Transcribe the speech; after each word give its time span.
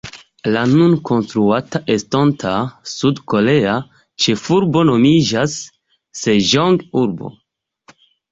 La 0.53 0.61
nun 0.69 0.93
konstruata 1.09 1.81
estonta 1.95 2.53
sud-korea 2.93 3.75
ĉefurbo 4.25 4.83
nomiĝas 4.91 5.59
Seĝong-urbo. 6.23 7.33